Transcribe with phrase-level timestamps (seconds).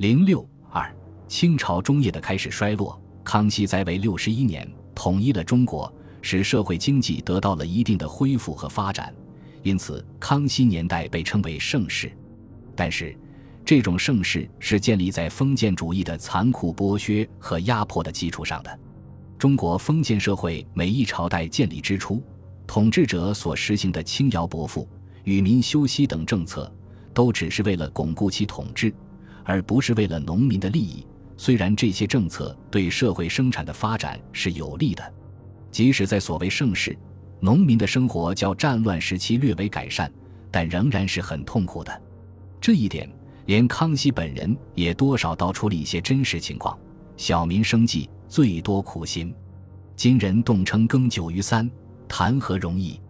[0.00, 0.90] 零六二，
[1.28, 2.98] 清朝中叶的开始衰落。
[3.22, 9.14] 康熙在位六十一年，统一了中国，使社会经济得到了一定的恢复和发展，
[9.62, 12.10] 因此康熙年代被称为盛世。
[12.74, 13.14] 但是，
[13.62, 18.80] 这种盛世是建立在封建主义的残酷剥削和压迫的基础上的。
[19.36, 22.22] 中国封建社会每一朝代建立之初，
[22.66, 24.88] 统治者所实行的轻徭薄赋、
[25.24, 26.74] 与民休息等政策，
[27.12, 28.90] 都只是为了巩固其统治，
[29.44, 31.06] 而不是为了农民的利益。
[31.36, 35.14] 虽然这些政策对社会生产的发展是有利的，
[35.70, 36.96] 即使在所谓盛世，
[37.40, 40.12] 农民的生活较战乱时期略微改善，
[40.50, 42.02] 但仍然是很痛苦的。
[42.60, 43.10] 这一点，
[43.46, 46.78] 连康熙本人也多少道出了一些真实情况：
[47.16, 49.34] 小民生计最多苦心，
[49.96, 51.70] 今人动称耕九于三，
[52.06, 53.00] 谈何容易？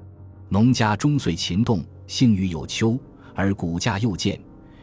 [0.49, 2.97] 农家终岁勤动，幸于有秋，
[3.35, 4.41] 而谷价又贱，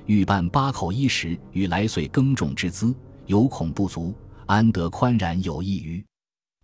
[0.07, 2.93] 欲办八口衣食与来岁耕种之资。
[3.27, 6.03] 有恐不足，安得宽然有益于？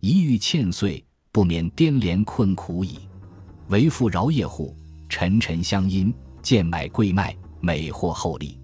[0.00, 2.98] 一遇欠岁，不免颠连困苦矣。
[3.68, 4.74] 为父饶业户，
[5.10, 8.58] 沉沉相因，贱买贵卖，每获厚利。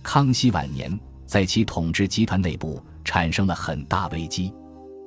[0.00, 4.52] 康熙晚年，在其统治集团内部产生了很大危机，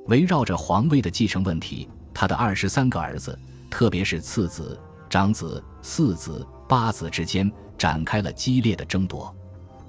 [0.08, 3.38] 围绕着皇位的继承问题，他的二十三个儿子，
[3.70, 7.50] 特别是次子、长子、四子、八子之间
[7.84, 9.30] 展开了激烈的争夺。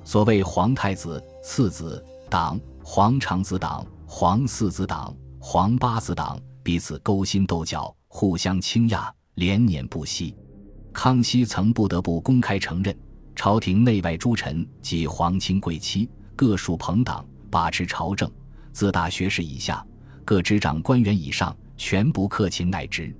[0.03, 2.05] 所谓皇太子、次子。
[2.27, 10.35] 党皇长子党、皇四子党、皇八子党彼此勾心斗角，互相倾轧，连年不息。
[10.91, 12.93] 康熙曾不得不公开承认，
[13.33, 18.29] 朝廷内外诸臣及皇亲贵戚各属朋党，把持朝政，
[18.73, 19.85] 自大学士以下，
[20.25, 23.15] 各执掌官员以上，全不克勤乃职，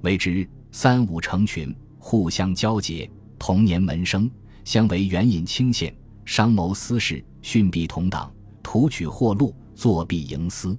[0.00, 3.08] 为之三五成群，互相交结，
[3.38, 4.30] 同年门生，
[4.64, 5.94] 相为援引清县，
[6.24, 8.32] 商谋私事，训弊同党。
[8.62, 10.76] 图取货禄，作弊营私。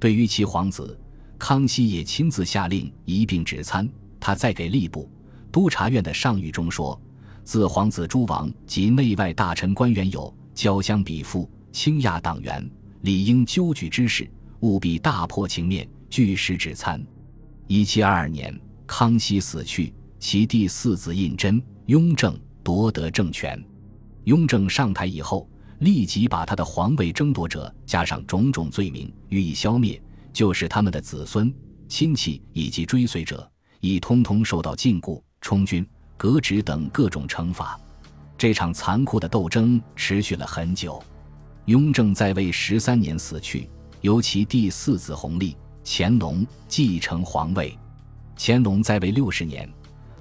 [0.00, 0.98] 对于其皇子，
[1.38, 3.88] 康熙也亲自下令一并指参。
[4.18, 5.08] 他在给吏部、
[5.52, 7.00] 督察院的上谕中说
[7.44, 12.68] ：“自皇子诸王及内外大臣官员有交相比附、倾轧党员，
[13.02, 14.28] 理应纠举之事，
[14.60, 17.00] 务必大破情面，据实指参。”
[17.68, 18.58] 一七二二年，
[18.88, 23.60] 康熙死去，其第四子胤禛、雍正夺得政权。
[24.22, 25.48] 雍正上台以后。
[25.80, 29.98] 立即把他的皇位争夺者加上种种罪名予以消灭，
[30.30, 31.50] 就是他们的子孙、
[31.88, 37.80] 亲戚以及追随者已通通受到禁锢、充军、革职等各种惩罚。
[38.36, 41.02] 这场残酷的斗争持续了很久。
[41.64, 43.66] 雍正在位十三年死去，
[44.02, 47.74] 由其第四子弘历乾隆继承皇位。
[48.36, 49.66] 乾隆在位六十年，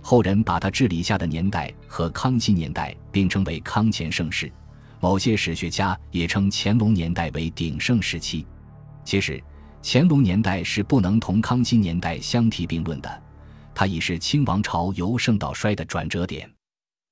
[0.09, 4.51] 后人把他治理下的年代和康熙年代并称为康乾盛世。
[4.99, 8.43] 某些史学家也称乾隆年代为鼎盛时期。
[9.05, 9.39] 其实，
[9.83, 13.23] 乾隆年代是不能同康熙年代相提并论的，
[13.75, 16.51] 它已是清王朝由盛到衰的转折点。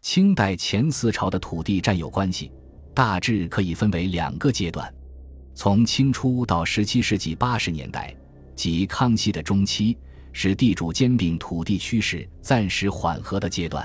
[0.01, 2.51] 清代前四朝的土地占有关系，
[2.95, 4.91] 大致可以分为两个阶段：
[5.53, 8.11] 从清初到十七世纪八十年代，
[8.55, 9.95] 即康熙的中期，
[10.39, 13.83] 是地主兼并土地趋势暂时缓和的阶段；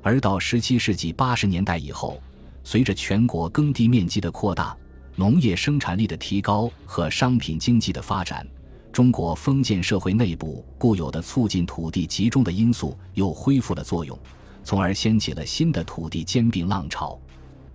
[0.00, 2.22] 而到十七世纪八十年代以后，
[2.62, 4.74] 随着全国耕地面积的扩大、
[5.14, 8.48] 农业生产力的提高和商品经济的发展，
[8.90, 14.18] 中国封建社会内部固有的促进土地集中的因素又恢复了作用，
[14.62, 17.20] 从而掀起了新的土地兼并浪潮，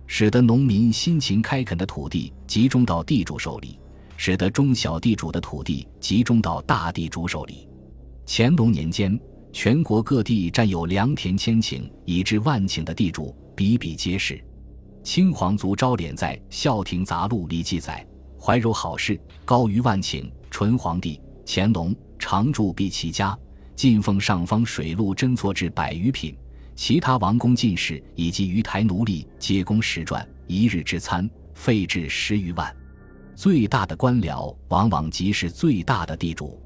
[0.08, 3.78] 使得农民辛勤开垦的土地集中到地主手里，
[4.16, 7.68] 使得中小地主的土地集中到大地主手里。
[8.32, 9.18] 乾隆年间，
[9.52, 14.40] 全国各地占有良田千顷以至万顷的地主比比皆是。
[15.02, 18.06] 清皇族昭敛在《孝亭杂录》里记载：
[18.38, 23.36] 怀柔好事高于万顷，纯皇帝乾隆常驻毕其家，
[23.74, 26.32] 进奉上方水陆珍错至百余品，
[26.76, 32.72] 其他王公进士以及鱼台奴隶皆供食馔，一日之餐费至十余万。
[33.34, 36.62] 最大的官僚往往即是最大的地主。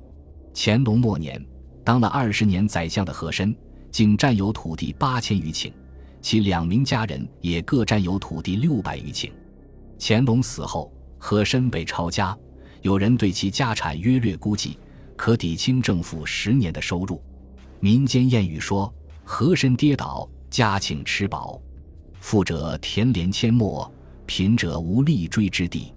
[0.57, 1.45] 乾隆末年，
[1.85, 3.55] 当了二十年宰相的和珅，
[3.93, 5.71] 竟占有土地八千余顷。
[6.23, 9.31] 其两名家人也各占有土地六百余顷。
[9.99, 12.37] 乾隆死后，和珅被抄家，
[12.81, 14.79] 有人对其家产约略估计，
[15.17, 17.23] 可抵清政府十年的收入。
[17.81, 18.93] 民间谚语说
[19.23, 21.61] ：“和珅跌倒，家庆吃饱；
[22.21, 23.93] 富者田连阡陌，
[24.25, 25.93] 贫者无立锥之地。”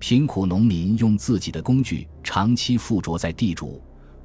[0.00, 3.80] 贫苦农民用自己的工具长期附着在地主、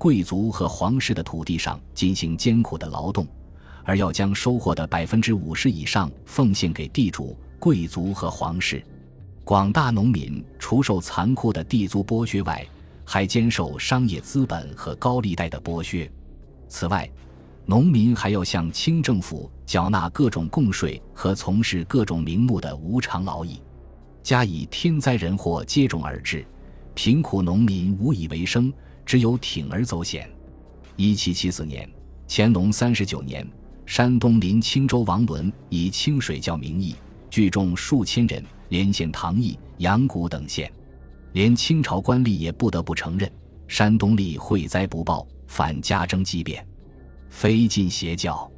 [0.06, 3.26] 贵族和皇室的土地上进行艰苦的劳动。
[3.84, 8.86] 而要将收获的百分之五十以上奉献给地主、贵族和皇室，
[9.44, 12.64] 广大农民除受残酷的地租剥削外，
[13.04, 16.08] 还兼受商业资本和高利贷的剥削。
[16.70, 17.10] 此外，
[17.66, 23.60] 农民还要向清政府缴纳各种贡税和从事各种名目的无偿劳役。
[24.22, 26.46] 加以天灾人祸接踵而至，
[26.94, 28.72] 贫苦农民无以为生，
[29.06, 30.30] 只有铤而走险。
[30.96, 31.90] 一七七四年，
[32.28, 33.48] 乾隆三十九年，
[33.86, 36.96] 山东临清州王伦以清水教名义
[37.30, 40.72] 聚众数千人，连线唐邑、阳谷等县，
[41.34, 43.32] 连清朝官吏也不得不承认，
[43.68, 46.66] 山东吏会灾不报，反加征积变，
[47.30, 48.50] 非尽邪教。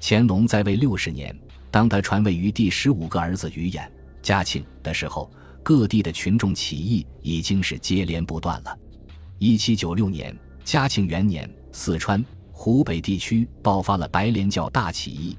[0.00, 1.34] 乾隆在位六十年，
[1.70, 3.88] 当他传位于第十五个儿子于衍。
[4.22, 5.30] 嘉庆的时候，
[5.62, 8.76] 各地的群众起义已经是接连不断了。
[9.38, 10.34] 一七九六年，
[10.64, 15.36] 嘉庆元年，四川、湖北地区爆发了白莲教大起义。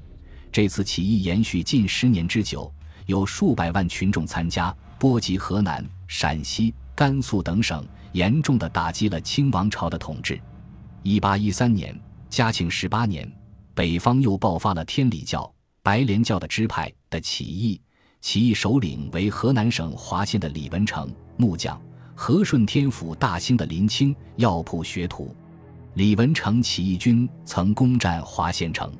[0.51, 2.71] 这次起义延续近十年之久，
[3.07, 10.39] 有数百万群众参加，波及河南、陕西、甘肃等省，严重的打击了清王朝的统治。
[11.01, 13.27] 一八一三年，嘉庆十八年，
[13.73, 15.51] 北方又爆发了天理教、
[15.81, 17.81] 白莲教的支派的起义。
[18.21, 21.79] 起义首领为河南省滑县的李文成，木匠；
[22.19, 25.35] 和顺天府大兴的林清，药铺学徒。
[25.93, 28.91] 李文成起义军曾攻占华县城，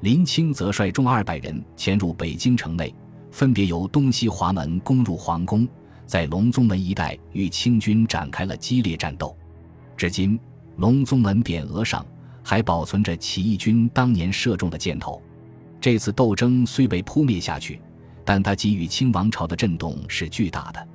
[0.00, 2.92] 林清则率众二百人潜入北京城内，
[3.30, 5.68] 分别由东西华门攻入皇宫，
[6.06, 9.36] 在隆宗门一带与清军展开了激烈战斗。
[9.94, 10.40] 至今，
[10.78, 12.04] 隆宗门匾额上
[12.42, 15.20] 还保存着起义军当年射中的箭头。
[15.78, 17.78] 这次斗争虽被扑灭下去。
[18.24, 20.88] 但它给予清王朝的震动是巨大的，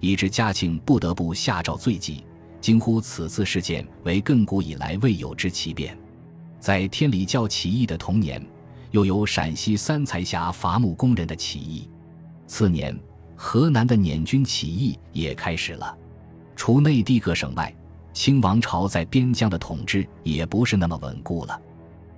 [0.00, 2.24] 以致嘉庆不得不下诏罪己，
[2.60, 5.96] 惊呼此次事件为亘古以来未有之奇变。
[6.58, 8.44] 在天理教起义的同年，
[8.90, 11.88] 又有陕西三才峡伐木工人的起义。
[12.46, 12.98] 次年，
[13.36, 15.96] 河南的捻军起义也开始了。
[16.56, 17.74] 除内地各省外，
[18.12, 21.60] 清王朝在边疆的统治也不是那么稳固了。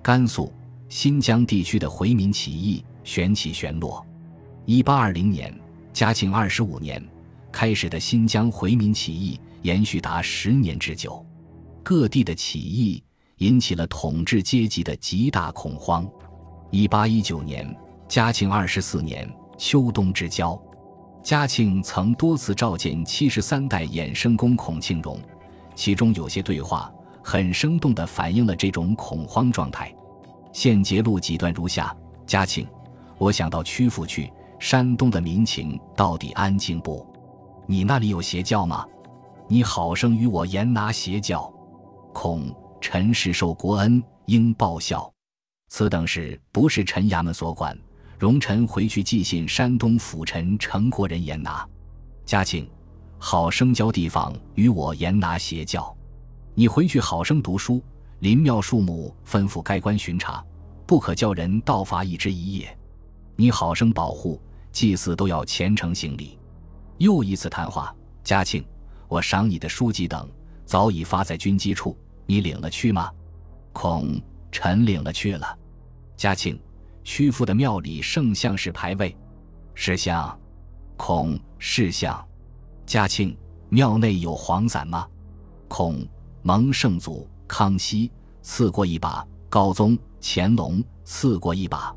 [0.01, 0.53] 甘肃、
[0.89, 4.07] 新疆地区的回民起义旋起旋落。
[4.65, 5.53] 一八二零年，
[5.93, 7.03] 嘉庆二十五年
[7.51, 11.25] 开始的新疆回民起义延续达十年之久，
[11.83, 13.03] 各地的起义
[13.39, 16.09] 引起了统治阶级的极大恐慌。
[16.71, 17.75] 一八一九年，
[18.07, 20.61] 嘉庆二十四年秋冬之交，
[21.23, 25.19] 嘉庆曾多次召见七十三代衍生工孔庆荣，
[25.75, 26.93] 其中有些对话
[27.23, 29.93] 很生动地反映了这种恐慌状态。
[30.53, 31.95] 现节录几段如下：
[32.27, 32.67] 嘉庆，
[33.17, 34.31] 我想到曲阜去。
[34.61, 37.07] 山东的民情到底安静不？
[37.71, 38.87] 你那里有邪教吗？
[39.47, 41.53] 你好生与我严拿邪教，
[42.15, 42.51] 恐
[42.81, 45.13] 臣是受国恩，应报效。
[45.69, 47.79] 此等事不是臣衙门所管，
[48.19, 51.69] 容臣回去寄信山东府臣陈国人严拿。
[52.25, 52.67] 嘉庆，
[53.19, 55.95] 好生教地方与我严拿邪教。
[56.55, 57.83] 你回去好生读书，
[58.21, 60.43] 林庙树木吩咐该官巡查，
[60.87, 62.75] 不可叫人盗伐一枝一叶。
[63.37, 64.41] 你好生保护。
[64.71, 66.38] 祭祀都要虔诚行礼。
[66.99, 68.65] 又一次谈话，嘉庆，
[69.09, 70.29] 我赏你的书籍等
[70.65, 71.97] 早已发在军机处，
[72.27, 73.11] 你领了去吗？
[73.73, 75.59] 孔臣领了去了。
[76.17, 76.61] 嘉庆，
[77.05, 79.17] 曲阜的庙里圣像是牌位，
[79.75, 80.39] 是像，
[80.97, 82.27] 孔是像。
[82.85, 83.37] 嘉庆，
[83.69, 85.07] 庙内有黄伞吗？
[85.69, 86.05] 孔
[86.43, 88.11] 蒙圣祖康熙
[88.43, 91.95] 赐过一把，高宗乾隆赐过一把。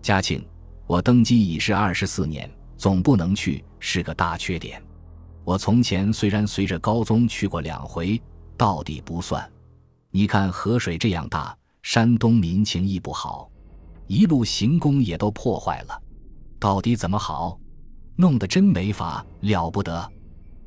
[0.00, 0.46] 嘉庆。
[0.86, 4.82] 我登基已是二十四年，总不能去，是个大缺点。
[5.44, 8.20] 我从前虽然随着高宗去过两回，
[8.56, 9.48] 到底不算。
[10.10, 13.50] 你看河水这样大，山东民情亦不好，
[14.06, 16.02] 一路行宫也都破坏了，
[16.58, 17.58] 到底怎么好？
[18.16, 20.10] 弄得真没法，了不得。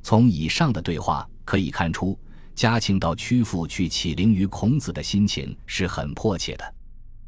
[0.01, 2.17] 从以上的对话可以看出，
[2.55, 6.75] 嘉庆到曲阜去启灵于孔子的心情是很迫切的。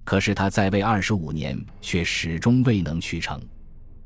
[0.03, 3.41] 可是他在位二十五年，却始终未能去成，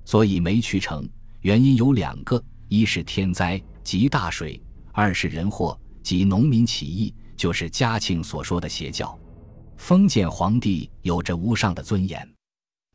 [0.05, 1.07] 所以没去成。
[1.41, 4.57] 原因有两个：一是天灾即大水；
[4.93, 9.17] 二是人祸即农民起义，就是嘉庆所说的邪教。
[9.77, 12.27] 封建皇帝有着无上的尊严，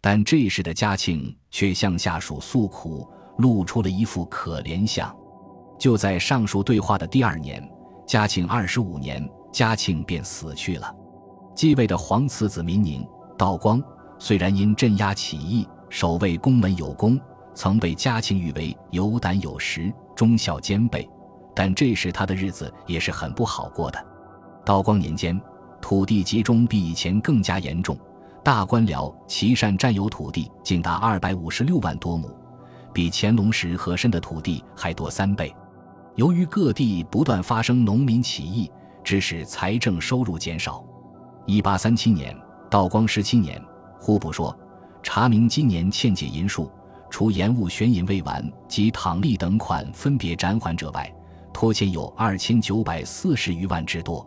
[0.01, 3.07] 但这时的嘉庆却向下属诉苦，
[3.39, 5.15] 露出了一副可怜相。
[5.79, 7.63] 就在上述对话的第二年，
[8.07, 10.95] 嘉庆二十五年，嘉庆便死去了。
[11.55, 13.83] 继位的皇次子民宁、道光，
[14.19, 17.21] 虽然因镇压起义、守卫宫门有功，
[17.53, 21.07] 曾被嘉庆誉为有胆有识、忠孝兼备，
[21.55, 24.03] 但这时他的日子也是很不好过的。
[24.65, 25.39] 道光年间，
[25.83, 27.99] 土地集中比以前更加严重，
[28.45, 32.31] 大官僚齐善占有土地竟达二百五十六万多亩，
[32.93, 35.53] 比乾隆时和珅的土地还多三倍。
[36.15, 38.71] 由于各地不断发生农民起义，
[39.03, 40.85] 致使财政收入减少。
[41.47, 42.37] 一八三七年，
[42.71, 43.61] 道光十七年，
[43.99, 44.57] 户部说，
[45.03, 46.71] 查明今年欠解银数，
[47.09, 51.13] 除延误悬银未完及躺利等款分别暂缓者外，
[51.53, 54.27] 拖欠有二千九百四十余万之多。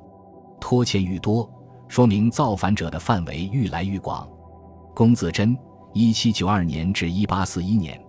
[0.60, 1.50] 拖欠愈多，
[1.88, 4.28] 说明造反者的范围愈来愈广。
[4.94, 5.58] 龚自珍
[5.94, 8.00] （一七九二年至一八四一年）。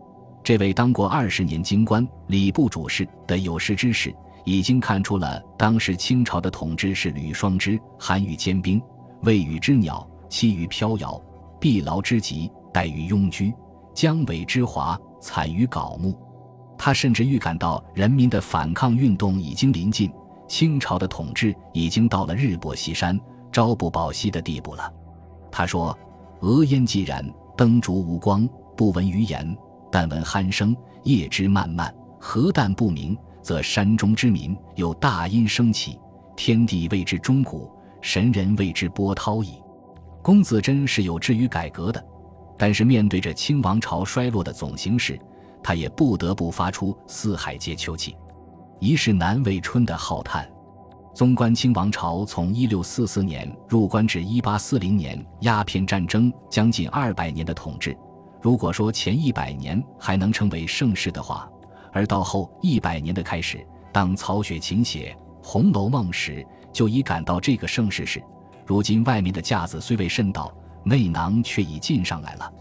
[0.44, 8.80] 这位当过二十年京官、礼部主事的有识之士，已经看出了当时清朝的统治是吕霜之寒于坚冰，
[9.22, 11.20] 未雨之鸟栖于飘摇，
[11.64, 13.50] 必劳之极待于庸居，
[13.94, 16.14] 江尾之华惨于槁木。
[16.76, 20.12] 他甚至预感到人民的反抗运动已经临近，
[20.46, 23.18] 清朝的统治已经到了日薄西山、
[23.50, 24.92] 朝不保夕的地步了。
[25.50, 25.98] 他说
[26.42, 29.56] ：“俄烟既然，灯烛无光，不闻余言。”
[29.90, 31.90] 但闻鼾声，夜之漫漫，
[32.20, 35.98] 何旦不明，则山中之民有大音升起，
[36.36, 37.70] 天地为之钟鼓，
[38.02, 39.63] 神人为之波涛矣。
[40.24, 42.02] 龚自珍是有志于改革的，
[42.56, 45.20] 但是面对着清王朝衰落的总形势，
[45.62, 48.16] 他也不得不发出四海皆秋气，
[48.80, 50.50] 疑是难为春的浩叹。
[51.14, 57.94] 纵观清王朝从一六四四年入关至一八四零年鸦片战争将近二百年的统治。
[58.40, 61.46] 如果说前一百年还能称为盛世的话，
[61.92, 63.62] 而到后一百年的开始，
[63.92, 65.14] 当曹雪芹写
[65.46, 68.22] 《红楼梦》时，就已感到这个盛世是，
[68.66, 70.52] 如今外面的架子虽未渗倒，
[70.84, 72.52] 内囊却已进上来了。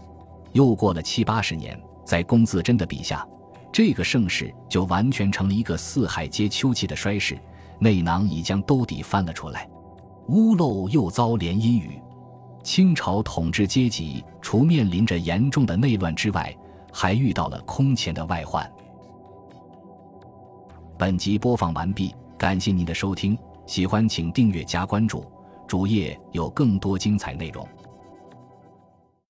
[0.52, 3.26] 又过了七八十年，在龚自珍的笔下，
[3.72, 7.38] 这个盛世就完全成了一个四海皆秋气的衰世，
[7.78, 9.68] 内囊已将兜底翻了出来，
[10.28, 12.00] 屋漏又遭连阴雨。
[12.62, 16.56] 清朝统治阶级除面临着严重的内乱之外，
[16.92, 18.70] 还遇到了空前的外患。
[20.96, 25.26] 本集播放完毕，感谢您的收听，喜欢请订阅加关注，
[25.66, 27.66] 主页有更多精彩内容。